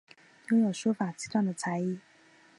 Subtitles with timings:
[0.49, 1.99] 拥有书法七段的才艺。